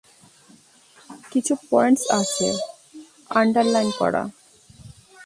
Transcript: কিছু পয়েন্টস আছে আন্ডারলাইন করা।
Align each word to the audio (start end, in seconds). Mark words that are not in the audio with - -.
কিছু 1.31 1.53
পয়েন্টস 1.69 2.03
আছে 2.19 2.47
আন্ডারলাইন 3.31 3.89
করা। 3.99 4.23